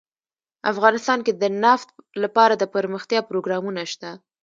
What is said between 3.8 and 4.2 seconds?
شته.